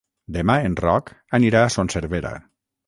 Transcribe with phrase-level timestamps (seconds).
[0.37, 2.35] Demà en Roc anirà a Son Servera.